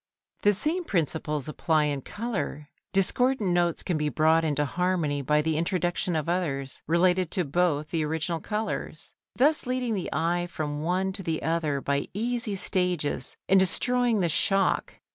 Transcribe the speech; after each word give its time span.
The 0.41 0.53
same 0.53 0.83
principles 0.83 1.47
apply 1.47 1.83
in 1.83 2.01
colour, 2.01 2.69
discordant 2.91 3.51
notes 3.51 3.83
can 3.83 3.99
be 3.99 4.09
brought 4.09 4.43
into 4.43 4.65
harmony 4.65 5.21
by 5.21 5.43
the 5.43 5.57
introduction 5.57 6.15
of 6.15 6.27
others 6.27 6.81
related 6.87 7.29
to 7.33 7.45
both 7.45 7.91
the 7.91 8.03
original 8.03 8.39
colours, 8.39 9.13
thus 9.35 9.67
leading 9.67 9.93
the 9.93 10.09
eye 10.11 10.47
from 10.47 10.81
one 10.81 11.13
to 11.13 11.21
the 11.21 11.43
other 11.43 11.81
by 11.81 12.07
easy 12.15 12.55
stages 12.55 13.37
and 13.47 13.59
destroying 13.59 14.21
the 14.21 14.29
shock. 14.29 14.95